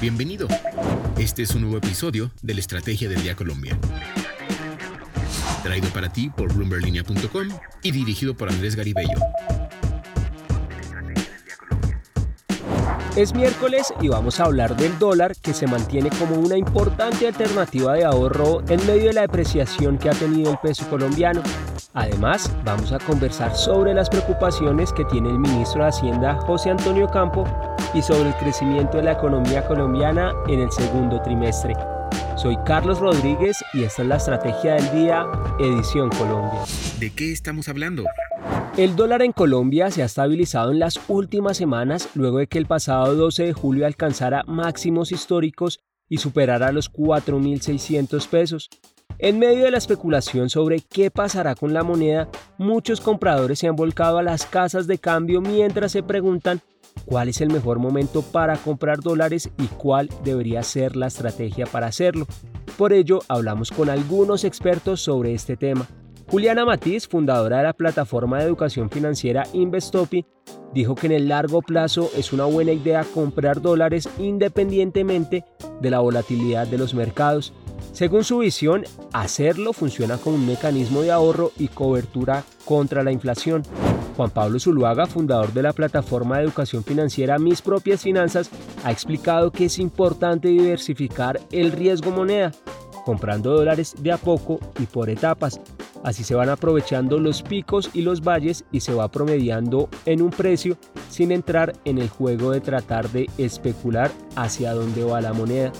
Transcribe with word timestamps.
Bienvenido. 0.00 0.48
Este 1.18 1.42
es 1.42 1.54
un 1.54 1.60
nuevo 1.60 1.76
episodio 1.76 2.30
de 2.40 2.54
la 2.54 2.60
Estrategia 2.60 3.06
del 3.06 3.22
Día 3.22 3.36
Colombia. 3.36 3.78
Traído 5.62 5.90
para 5.90 6.10
ti 6.10 6.30
por 6.30 6.54
bloomberlinia.com 6.54 7.48
y 7.82 7.90
dirigido 7.90 8.34
por 8.34 8.48
Andrés 8.48 8.76
Garibello. 8.76 9.18
Es 13.14 13.34
miércoles 13.34 13.92
y 14.00 14.08
vamos 14.08 14.40
a 14.40 14.44
hablar 14.44 14.74
del 14.74 14.98
dólar 14.98 15.36
que 15.36 15.52
se 15.52 15.66
mantiene 15.66 16.08
como 16.08 16.36
una 16.36 16.56
importante 16.56 17.26
alternativa 17.26 17.92
de 17.92 18.06
ahorro 18.06 18.62
en 18.70 18.86
medio 18.86 19.08
de 19.08 19.12
la 19.12 19.22
depreciación 19.22 19.98
que 19.98 20.08
ha 20.08 20.14
tenido 20.14 20.50
el 20.50 20.58
peso 20.58 20.88
colombiano. 20.88 21.42
Además, 21.92 22.54
vamos 22.64 22.92
a 22.92 22.98
conversar 22.98 23.56
sobre 23.56 23.94
las 23.94 24.08
preocupaciones 24.08 24.92
que 24.92 25.04
tiene 25.06 25.28
el 25.30 25.38
ministro 25.40 25.82
de 25.82 25.88
Hacienda 25.88 26.36
José 26.36 26.70
Antonio 26.70 27.08
Campo 27.08 27.44
y 27.92 28.00
sobre 28.00 28.28
el 28.28 28.34
crecimiento 28.36 28.98
de 28.98 29.04
la 29.04 29.12
economía 29.12 29.66
colombiana 29.66 30.32
en 30.46 30.60
el 30.60 30.70
segundo 30.70 31.20
trimestre. 31.20 31.74
Soy 32.36 32.56
Carlos 32.64 33.00
Rodríguez 33.00 33.58
y 33.74 33.82
esta 33.82 34.02
es 34.02 34.08
la 34.08 34.16
Estrategia 34.16 34.74
del 34.74 34.92
Día, 34.92 35.26
Edición 35.58 36.10
Colombia. 36.10 36.60
¿De 37.00 37.10
qué 37.10 37.32
estamos 37.32 37.68
hablando? 37.68 38.04
El 38.76 38.94
dólar 38.94 39.22
en 39.22 39.32
Colombia 39.32 39.90
se 39.90 40.02
ha 40.02 40.06
estabilizado 40.06 40.70
en 40.70 40.78
las 40.78 41.00
últimas 41.08 41.56
semanas 41.56 42.08
luego 42.14 42.38
de 42.38 42.46
que 42.46 42.58
el 42.58 42.66
pasado 42.66 43.16
12 43.16 43.46
de 43.46 43.52
julio 43.52 43.84
alcanzara 43.84 44.44
máximos 44.46 45.10
históricos 45.10 45.80
y 46.08 46.18
superara 46.18 46.70
los 46.70 46.90
4.600 46.92 48.28
pesos. 48.28 48.70
En 49.22 49.38
medio 49.38 49.64
de 49.64 49.70
la 49.70 49.76
especulación 49.76 50.48
sobre 50.48 50.80
qué 50.80 51.10
pasará 51.10 51.54
con 51.54 51.74
la 51.74 51.82
moneda, 51.82 52.30
muchos 52.56 53.02
compradores 53.02 53.58
se 53.58 53.68
han 53.68 53.76
volcado 53.76 54.16
a 54.16 54.22
las 54.22 54.46
casas 54.46 54.86
de 54.86 54.96
cambio 54.96 55.42
mientras 55.42 55.92
se 55.92 56.02
preguntan 56.02 56.62
cuál 57.04 57.28
es 57.28 57.42
el 57.42 57.50
mejor 57.50 57.78
momento 57.78 58.22
para 58.22 58.56
comprar 58.56 59.00
dólares 59.00 59.50
y 59.58 59.66
cuál 59.66 60.08
debería 60.24 60.62
ser 60.62 60.96
la 60.96 61.08
estrategia 61.08 61.66
para 61.66 61.88
hacerlo. 61.88 62.26
Por 62.78 62.94
ello, 62.94 63.18
hablamos 63.28 63.70
con 63.70 63.90
algunos 63.90 64.44
expertos 64.44 65.02
sobre 65.02 65.34
este 65.34 65.54
tema. 65.54 65.86
Juliana 66.30 66.64
Matiz, 66.64 67.06
fundadora 67.06 67.58
de 67.58 67.64
la 67.64 67.72
plataforma 67.74 68.38
de 68.38 68.44
educación 68.44 68.88
financiera 68.88 69.42
Investopi, 69.52 70.24
dijo 70.72 70.94
que 70.94 71.08
en 71.08 71.12
el 71.12 71.28
largo 71.28 71.60
plazo 71.60 72.10
es 72.16 72.32
una 72.32 72.46
buena 72.46 72.72
idea 72.72 73.04
comprar 73.12 73.60
dólares 73.60 74.08
independientemente 74.18 75.44
de 75.80 75.90
la 75.90 75.98
volatilidad 75.98 76.66
de 76.68 76.78
los 76.78 76.94
mercados. 76.94 77.52
Según 77.92 78.24
su 78.24 78.38
visión, 78.38 78.84
hacerlo 79.12 79.72
funciona 79.72 80.18
como 80.18 80.36
un 80.36 80.46
mecanismo 80.46 81.02
de 81.02 81.10
ahorro 81.10 81.52
y 81.58 81.68
cobertura 81.68 82.44
contra 82.64 83.02
la 83.02 83.12
inflación. 83.12 83.62
Juan 84.16 84.30
Pablo 84.30 84.58
Zuluaga, 84.58 85.06
fundador 85.06 85.52
de 85.52 85.62
la 85.62 85.72
plataforma 85.72 86.38
de 86.38 86.44
educación 86.44 86.84
financiera 86.84 87.38
Mis 87.38 87.62
Propias 87.62 88.02
Finanzas, 88.02 88.50
ha 88.84 88.90
explicado 88.90 89.50
que 89.50 89.66
es 89.66 89.78
importante 89.78 90.48
diversificar 90.48 91.40
el 91.52 91.72
riesgo 91.72 92.10
moneda, 92.10 92.52
comprando 93.04 93.52
dólares 93.52 93.94
de 93.98 94.12
a 94.12 94.18
poco 94.18 94.60
y 94.78 94.86
por 94.86 95.08
etapas, 95.10 95.60
Así 96.02 96.24
se 96.24 96.34
van 96.34 96.48
aprovechando 96.48 97.18
los 97.18 97.42
picos 97.42 97.90
y 97.92 98.02
los 98.02 98.22
valles 98.22 98.64
y 98.72 98.80
se 98.80 98.94
va 98.94 99.08
promediando 99.08 99.88
en 100.06 100.22
un 100.22 100.30
precio 100.30 100.78
sin 101.10 101.30
entrar 101.30 101.74
en 101.84 101.98
el 101.98 102.08
juego 102.08 102.52
de 102.52 102.60
tratar 102.60 103.10
de 103.10 103.28
especular 103.36 104.10
hacia 104.34 104.72
dónde 104.72 105.04
va 105.04 105.20
la 105.20 105.32
moneda. 105.32 105.72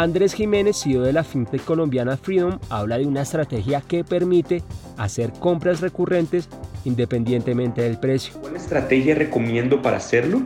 Andrés 0.00 0.32
Jiménez, 0.32 0.76
CEO 0.80 1.02
de 1.02 1.12
la 1.12 1.24
fintech 1.24 1.64
colombiana 1.64 2.16
Freedom, 2.16 2.60
habla 2.70 2.98
de 2.98 3.06
una 3.06 3.22
estrategia 3.22 3.80
que 3.80 4.04
permite 4.04 4.62
hacer 4.96 5.32
compras 5.40 5.80
recurrentes 5.80 6.48
independientemente 6.84 7.82
del 7.82 7.98
precio. 7.98 8.34
¿Cuál 8.40 8.54
estrategia 8.54 9.16
recomiendo 9.16 9.82
para 9.82 9.96
hacerlo? 9.96 10.42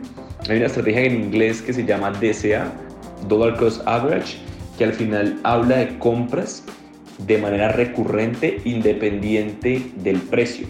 Hay 0.49 0.57
una 0.57 0.65
estrategia 0.65 1.01
en 1.01 1.25
inglés 1.25 1.61
que 1.61 1.71
se 1.71 1.85
llama 1.85 2.09
DCA, 2.09 2.73
Dollar 3.27 3.55
Cost 3.55 3.87
Average, 3.87 4.39
que 4.79 4.85
al 4.85 4.93
final 4.93 5.39
habla 5.43 5.77
de 5.77 5.99
compras 5.99 6.63
de 7.19 7.37
manera 7.37 7.71
recurrente 7.71 8.59
independiente 8.65 9.91
del 9.97 10.19
precio. 10.19 10.65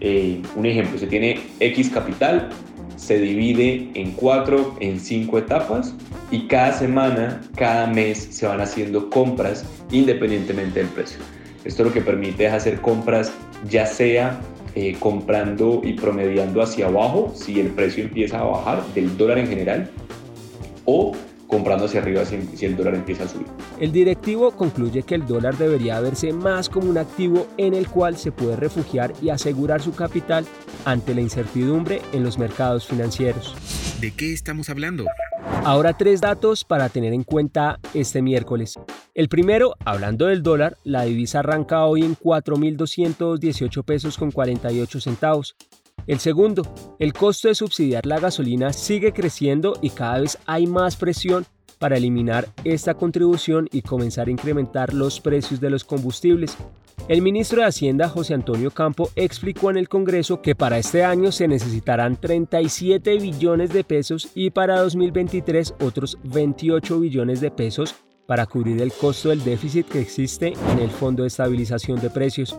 Eh, 0.00 0.40
un 0.54 0.64
ejemplo, 0.64 0.98
se 0.98 1.06
tiene 1.06 1.38
X 1.60 1.90
capital, 1.90 2.48
se 2.96 3.18
divide 3.18 3.90
en 3.94 4.12
cuatro, 4.12 4.76
en 4.80 4.98
cinco 4.98 5.38
etapas 5.38 5.94
y 6.30 6.46
cada 6.46 6.72
semana, 6.72 7.40
cada 7.56 7.86
mes 7.86 8.28
se 8.30 8.46
van 8.46 8.60
haciendo 8.60 9.08
compras 9.10 9.64
independientemente 9.90 10.80
del 10.80 10.88
precio. 10.88 11.20
Esto 11.64 11.84
lo 11.84 11.92
que 11.92 12.00
permite 12.00 12.46
es 12.46 12.52
hacer 12.52 12.80
compras 12.80 13.32
ya 13.68 13.86
sea 13.86 14.40
eh, 14.74 14.96
comprando 14.98 15.80
y 15.84 15.94
promediando 15.94 16.62
hacia 16.62 16.86
abajo 16.86 17.32
si 17.34 17.60
el 17.60 17.68
precio 17.68 18.04
empieza 18.04 18.40
a 18.40 18.44
bajar 18.44 18.84
del 18.94 19.16
dólar 19.16 19.38
en 19.38 19.48
general 19.48 19.90
o 20.84 21.12
comprando 21.46 21.86
hacia 21.86 22.00
arriba 22.00 22.24
si, 22.24 22.64
el 22.64 22.76
dólar 22.76 22.94
empieza 22.94 23.24
a 23.24 23.28
subir. 23.28 23.46
El 23.78 23.92
directivo 23.92 24.50
concluye 24.50 25.02
que 25.02 25.14
el 25.14 25.26
dólar 25.26 25.56
debería 25.56 26.00
verse 26.00 26.32
más 26.32 26.68
como 26.68 26.90
un 26.90 26.98
activo 26.98 27.46
en 27.56 27.74
el 27.74 27.88
cual 27.88 28.16
se 28.16 28.32
puede 28.32 28.56
refugiar 28.56 29.12
y 29.22 29.30
asegurar 29.30 29.82
su 29.82 29.94
capital 29.94 30.44
ante 30.84 31.14
la 31.14 31.20
incertidumbre 31.20 32.00
en 32.12 32.24
los 32.24 32.38
mercados 32.38 32.86
financieros. 32.86 33.54
¿De 34.00 34.10
qué 34.12 34.32
estamos 34.32 34.68
hablando? 34.68 35.04
Ahora 35.64 35.94
tres 35.94 36.20
datos 36.20 36.64
para 36.64 36.88
tener 36.88 37.12
en 37.12 37.24
cuenta 37.24 37.78
este 37.94 38.22
miércoles. 38.22 38.74
El 39.14 39.28
primero, 39.28 39.74
hablando 39.84 40.26
del 40.26 40.42
dólar, 40.42 40.76
la 40.84 41.04
divisa 41.04 41.38
arranca 41.38 41.84
hoy 41.86 42.02
en 42.02 42.16
4.218 42.16 43.84
pesos 43.84 44.18
con 44.18 44.30
48 44.30 45.00
centavos. 45.00 45.56
El 46.06 46.20
segundo, 46.20 46.62
el 46.98 47.12
costo 47.12 47.48
de 47.48 47.54
subsidiar 47.54 48.06
la 48.06 48.20
gasolina 48.20 48.72
sigue 48.72 49.12
creciendo 49.12 49.74
y 49.82 49.90
cada 49.90 50.20
vez 50.20 50.38
hay 50.46 50.66
más 50.66 50.96
presión 50.96 51.46
para 51.78 51.96
eliminar 51.96 52.48
esta 52.64 52.94
contribución 52.94 53.68
y 53.72 53.82
comenzar 53.82 54.28
a 54.28 54.30
incrementar 54.30 54.94
los 54.94 55.20
precios 55.20 55.60
de 55.60 55.70
los 55.70 55.84
combustibles. 55.84 56.56
El 57.08 57.22
ministro 57.22 57.60
de 57.60 57.68
Hacienda, 57.68 58.08
José 58.08 58.34
Antonio 58.34 58.70
Campo, 58.70 59.10
explicó 59.14 59.70
en 59.70 59.76
el 59.76 59.88
Congreso 59.88 60.42
que 60.42 60.54
para 60.54 60.78
este 60.78 61.04
año 61.04 61.30
se 61.30 61.46
necesitarán 61.46 62.16
37 62.16 63.18
billones 63.18 63.72
de 63.72 63.84
pesos 63.84 64.30
y 64.34 64.50
para 64.50 64.80
2023 64.80 65.74
otros 65.80 66.18
28 66.24 67.00
billones 67.00 67.40
de 67.40 67.50
pesos 67.50 67.94
para 68.26 68.46
cubrir 68.46 68.80
el 68.82 68.92
costo 68.92 69.28
del 69.28 69.44
déficit 69.44 69.86
que 69.86 70.00
existe 70.00 70.54
en 70.72 70.78
el 70.78 70.90
Fondo 70.90 71.22
de 71.22 71.28
Estabilización 71.28 72.00
de 72.00 72.10
Precios. 72.10 72.56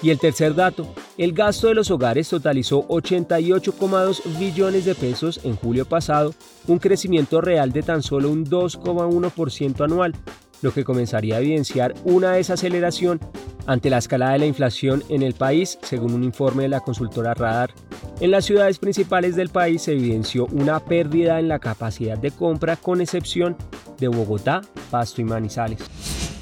Y 0.00 0.10
el 0.10 0.18
tercer 0.18 0.54
dato, 0.54 0.94
el 1.16 1.32
gasto 1.32 1.66
de 1.66 1.74
los 1.74 1.90
hogares 1.90 2.28
totalizó 2.28 2.86
88,2 2.86 4.38
billones 4.38 4.84
de 4.84 4.94
pesos 4.94 5.40
en 5.42 5.56
julio 5.56 5.86
pasado, 5.86 6.34
un 6.68 6.78
crecimiento 6.78 7.40
real 7.40 7.72
de 7.72 7.82
tan 7.82 8.02
solo 8.02 8.30
un 8.30 8.46
2,1% 8.46 9.84
anual, 9.84 10.14
lo 10.62 10.72
que 10.72 10.84
comenzaría 10.84 11.36
a 11.36 11.40
evidenciar 11.40 11.94
una 12.04 12.32
desaceleración 12.32 13.20
ante 13.66 13.90
la 13.90 13.98
escalada 13.98 14.32
de 14.32 14.38
la 14.38 14.46
inflación 14.46 15.02
en 15.08 15.22
el 15.22 15.34
país, 15.34 15.78
según 15.82 16.14
un 16.14 16.24
informe 16.24 16.62
de 16.62 16.68
la 16.68 16.80
consultora 16.80 17.34
Radar. 17.34 17.74
En 18.20 18.30
las 18.30 18.44
ciudades 18.44 18.78
principales 18.78 19.36
del 19.36 19.50
país 19.50 19.82
se 19.82 19.92
evidenció 19.92 20.46
una 20.46 20.80
pérdida 20.80 21.38
en 21.38 21.48
la 21.48 21.58
capacidad 21.58 22.16
de 22.16 22.30
compra 22.30 22.76
con 22.76 23.00
excepción 23.00 23.56
de 23.98 24.08
Bogotá, 24.08 24.62
Pasto 24.90 25.20
y 25.20 25.24
Manizales. 25.24 25.80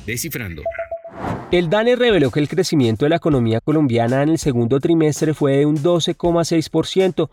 Descifrando. 0.07 0.63
El 1.53 1.71
DANE 1.71 1.95
reveló 1.95 2.33
que 2.33 2.41
el 2.41 2.49
crecimiento 2.49 3.05
de 3.05 3.11
la 3.11 3.17
economía 3.17 3.61
colombiana 3.61 4.23
en 4.25 4.31
el 4.31 4.39
segundo 4.39 4.81
trimestre 4.81 5.33
fue 5.33 5.59
de 5.59 5.67
un 5.67 5.77
12,6%. 5.77 7.31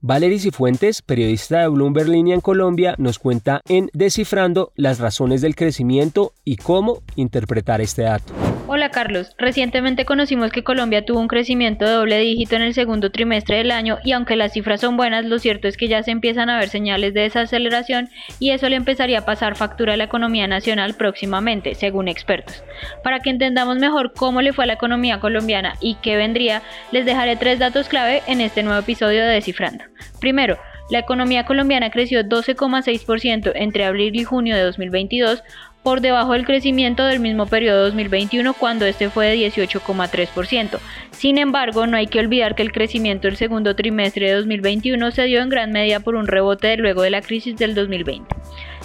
Valery 0.00 0.38
Cifuentes, 0.38 1.02
periodista 1.02 1.60
de 1.60 1.68
Bloomberg 1.68 2.08
Línea 2.08 2.34
en 2.34 2.40
Colombia, 2.40 2.94
nos 2.96 3.18
cuenta 3.18 3.60
en 3.68 3.90
Descifrando 3.92 4.72
las 4.74 5.00
razones 5.00 5.42
del 5.42 5.54
crecimiento 5.54 6.32
y 6.44 6.56
cómo 6.56 7.02
interpretar 7.14 7.82
este 7.82 8.02
dato. 8.02 8.32
Hola 8.74 8.88
Carlos, 8.88 9.34
recientemente 9.36 10.06
conocimos 10.06 10.50
que 10.50 10.64
Colombia 10.64 11.04
tuvo 11.04 11.20
un 11.20 11.28
crecimiento 11.28 11.84
de 11.84 11.90
doble 11.90 12.18
dígito 12.20 12.56
en 12.56 12.62
el 12.62 12.72
segundo 12.72 13.10
trimestre 13.10 13.58
del 13.58 13.70
año 13.70 13.98
y 14.02 14.12
aunque 14.12 14.34
las 14.34 14.54
cifras 14.54 14.80
son 14.80 14.96
buenas, 14.96 15.26
lo 15.26 15.38
cierto 15.38 15.68
es 15.68 15.76
que 15.76 15.88
ya 15.88 16.02
se 16.02 16.10
empiezan 16.10 16.48
a 16.48 16.58
ver 16.58 16.70
señales 16.70 17.12
de 17.12 17.20
desaceleración 17.20 18.08
y 18.38 18.48
eso 18.48 18.70
le 18.70 18.76
empezaría 18.76 19.18
a 19.18 19.26
pasar 19.26 19.56
factura 19.56 19.92
a 19.92 19.96
la 19.98 20.04
economía 20.04 20.46
nacional 20.46 20.94
próximamente, 20.94 21.74
según 21.74 22.08
expertos. 22.08 22.64
Para 23.04 23.20
que 23.20 23.28
entendamos 23.28 23.76
mejor 23.76 24.14
cómo 24.14 24.40
le 24.40 24.54
fue 24.54 24.64
a 24.64 24.68
la 24.68 24.72
economía 24.72 25.20
colombiana 25.20 25.74
y 25.82 25.96
qué 25.96 26.16
vendría, 26.16 26.62
les 26.92 27.04
dejaré 27.04 27.36
tres 27.36 27.58
datos 27.58 27.90
clave 27.90 28.22
en 28.26 28.40
este 28.40 28.62
nuevo 28.62 28.80
episodio 28.80 29.20
de 29.20 29.34
Descifrando. 29.34 29.84
Primero, 30.18 30.56
la 30.92 30.98
economía 30.98 31.46
colombiana 31.46 31.90
creció 31.90 32.22
12,6% 32.22 33.52
entre 33.54 33.84
abril 33.84 34.14
y 34.14 34.24
junio 34.24 34.56
de 34.56 34.62
2022, 34.62 35.42
por 35.82 36.00
debajo 36.00 36.32
del 36.32 36.46
crecimiento 36.46 37.04
del 37.04 37.20
mismo 37.20 37.46
periodo 37.46 37.84
2021 37.84 38.54
cuando 38.54 38.86
este 38.86 39.10
fue 39.10 39.26
de 39.26 39.36
18,3%. 39.48 40.78
Sin 41.10 41.38
embargo, 41.38 41.86
no 41.86 41.96
hay 41.96 42.06
que 42.06 42.20
olvidar 42.20 42.54
que 42.54 42.62
el 42.62 42.72
crecimiento 42.72 43.28
del 43.28 43.36
segundo 43.36 43.74
trimestre 43.74 44.28
de 44.28 44.34
2021 44.34 45.10
se 45.10 45.24
dio 45.24 45.40
en 45.40 45.48
gran 45.48 45.72
medida 45.72 46.00
por 46.00 46.14
un 46.14 46.26
rebote 46.26 46.76
luego 46.76 47.02
de 47.02 47.10
la 47.10 47.22
crisis 47.22 47.56
del 47.56 47.74
2020. 47.74 48.34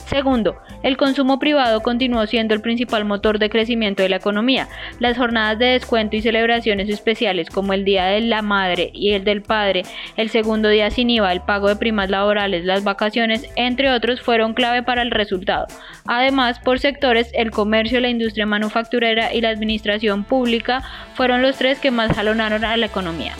Segundo, 0.08 0.56
el 0.84 0.96
consumo 0.96 1.38
privado 1.38 1.82
continuó 1.82 2.26
siendo 2.28 2.54
el 2.54 2.62
principal 2.62 3.04
motor 3.04 3.40
de 3.40 3.50
crecimiento 3.50 4.04
de 4.04 4.10
la 4.10 4.16
economía. 4.16 4.70
Las 5.00 5.18
jornadas 5.18 5.60
de 5.60 5.66
descuento 5.66 6.16
y 6.16 6.22
celebraciones 6.22 6.88
especiales 6.88 7.50
como 7.50 7.74
el 7.74 7.84
Día 7.84 8.06
de 8.06 8.22
la 8.22 8.42
Madre 8.42 8.90
y 8.94 9.12
el 9.12 9.26
del 9.26 9.42
Padre, 9.42 9.84
el 10.16 10.30
segundo 10.30 10.70
día 10.70 10.92
sin 10.92 11.10
IVA, 11.10 11.34
el 11.34 11.42
pago 11.42 11.68
de 11.68 11.76
primas 11.76 12.10
laborales, 12.10 12.64
las 12.64 12.86
vacaciones, 12.86 13.50
entre 13.58 13.92
otros, 13.92 14.22
fueron 14.22 14.54
clave 14.54 14.82
para 14.82 15.02
el 15.02 15.12
resultado. 15.12 15.68
Además, 16.06 16.60
por 16.60 16.80
sectores, 16.80 17.30
el 17.34 17.52
comercio, 17.52 18.00
la 18.00 18.10
industria 18.10 18.46
manufacturera 18.46 19.34
y 19.34 19.42
la 19.42 19.50
administración 19.50 20.24
pública 20.24 20.84
fueron 21.16 21.42
los 21.42 21.58
tres 21.58 21.80
que 21.80 21.92
más 21.92 22.16
jalonaron 22.16 22.64
a 22.64 22.78
la 22.78 22.86
economía. 22.86 23.34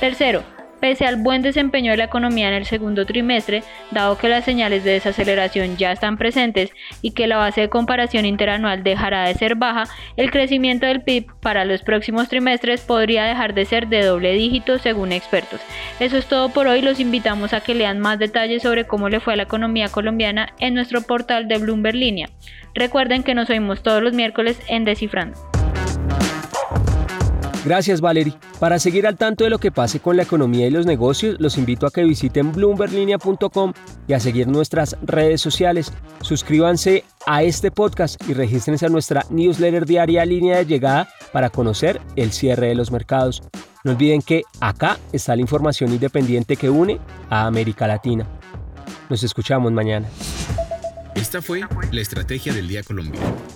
Tercero, 0.00 0.55
Pese 0.80 1.06
al 1.06 1.16
buen 1.16 1.42
desempeño 1.42 1.90
de 1.90 1.96
la 1.96 2.04
economía 2.04 2.48
en 2.48 2.54
el 2.54 2.66
segundo 2.66 3.06
trimestre, 3.06 3.62
dado 3.90 4.18
que 4.18 4.28
las 4.28 4.44
señales 4.44 4.84
de 4.84 4.92
desaceleración 4.92 5.76
ya 5.76 5.92
están 5.92 6.18
presentes 6.18 6.70
y 7.02 7.12
que 7.12 7.26
la 7.26 7.38
base 7.38 7.62
de 7.62 7.68
comparación 7.68 8.26
interanual 8.26 8.82
dejará 8.82 9.24
de 9.26 9.34
ser 9.34 9.54
baja, 9.54 9.84
el 10.16 10.30
crecimiento 10.30 10.86
del 10.86 11.02
PIB 11.02 11.26
para 11.40 11.64
los 11.64 11.82
próximos 11.82 12.28
trimestres 12.28 12.82
podría 12.82 13.24
dejar 13.24 13.54
de 13.54 13.64
ser 13.64 13.88
de 13.88 14.04
doble 14.04 14.34
dígito 14.34 14.78
según 14.78 15.12
expertos. 15.12 15.60
Eso 15.98 16.18
es 16.18 16.26
todo 16.26 16.50
por 16.50 16.66
hoy, 16.66 16.82
los 16.82 17.00
invitamos 17.00 17.52
a 17.52 17.60
que 17.60 17.74
lean 17.74 17.98
más 17.98 18.18
detalles 18.18 18.62
sobre 18.62 18.84
cómo 18.84 19.08
le 19.08 19.20
fue 19.20 19.32
a 19.32 19.36
la 19.36 19.44
economía 19.44 19.88
colombiana 19.88 20.52
en 20.60 20.74
nuestro 20.74 21.00
portal 21.02 21.48
de 21.48 21.58
Bloomberg 21.58 21.96
Línea. 21.96 22.28
Recuerden 22.74 23.22
que 23.22 23.34
nos 23.34 23.48
oímos 23.48 23.82
todos 23.82 24.02
los 24.02 24.12
miércoles 24.12 24.60
en 24.68 24.84
Descifrando. 24.84 25.55
Gracias 27.66 28.00
Valerie. 28.00 28.32
Para 28.60 28.78
seguir 28.78 29.08
al 29.08 29.16
tanto 29.16 29.42
de 29.42 29.50
lo 29.50 29.58
que 29.58 29.72
pase 29.72 29.98
con 29.98 30.16
la 30.16 30.22
economía 30.22 30.68
y 30.68 30.70
los 30.70 30.86
negocios, 30.86 31.34
los 31.40 31.58
invito 31.58 31.84
a 31.84 31.90
que 31.90 32.04
visiten 32.04 32.52
bloomberlinia.com 32.52 33.72
y 34.06 34.12
a 34.12 34.20
seguir 34.20 34.46
nuestras 34.46 34.96
redes 35.02 35.40
sociales. 35.40 35.92
Suscríbanse 36.20 37.02
a 37.26 37.42
este 37.42 37.72
podcast 37.72 38.22
y 38.28 38.34
regístrense 38.34 38.86
a 38.86 38.88
nuestra 38.88 39.26
newsletter 39.30 39.84
diaria 39.84 40.24
Línea 40.24 40.58
de 40.58 40.66
Llegada 40.66 41.08
para 41.32 41.50
conocer 41.50 42.00
el 42.14 42.30
cierre 42.30 42.68
de 42.68 42.76
los 42.76 42.92
mercados. 42.92 43.42
No 43.82 43.90
olviden 43.90 44.22
que 44.22 44.44
acá 44.60 45.00
está 45.12 45.34
la 45.34 45.42
información 45.42 45.92
independiente 45.92 46.56
que 46.56 46.70
une 46.70 47.00
a 47.30 47.46
América 47.46 47.88
Latina. 47.88 48.28
Nos 49.10 49.24
escuchamos 49.24 49.72
mañana. 49.72 50.06
Esta 51.16 51.42
fue 51.42 51.62
la 51.90 52.00
Estrategia 52.00 52.54
del 52.54 52.68
Día 52.68 52.84
Colombiano 52.84 53.55